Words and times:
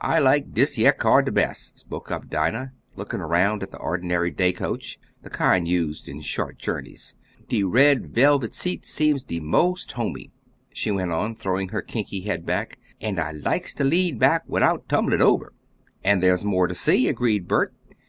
"I 0.00 0.20
likes 0.20 0.46
dis 0.52 0.78
yere 0.78 0.92
car 0.92 1.22
de 1.22 1.32
best," 1.32 1.76
spoke 1.76 2.12
up 2.12 2.28
Dinah, 2.30 2.72
looking 2.94 3.18
around 3.18 3.64
at 3.64 3.72
the 3.72 3.78
ordinary 3.78 4.30
day 4.30 4.52
coach, 4.52 4.96
the 5.22 5.28
kind 5.28 5.66
used 5.66 6.08
in 6.08 6.20
short 6.20 6.56
journeys. 6.56 7.16
"De 7.48 7.64
red 7.64 8.06
velvet 8.06 8.54
seats 8.54 8.90
seems 8.92 9.24
de 9.24 9.40
most 9.40 9.90
homey," 9.90 10.30
she 10.72 10.92
went 10.92 11.10
on, 11.10 11.34
throwing 11.34 11.70
her 11.70 11.82
kinky 11.82 12.20
head 12.20 12.46
back, 12.46 12.78
"and 13.00 13.18
I 13.18 13.32
likes 13.32 13.74
to 13.74 13.82
lean 13.82 14.18
back 14.18 14.44
wit'out 14.46 14.88
tumbling 14.88 15.20
ober." 15.20 15.52
"And 16.04 16.22
there's 16.22 16.44
more 16.44 16.68
to 16.68 16.76
see," 16.76 17.08
agreed 17.08 17.48
Bert. 17.48 17.74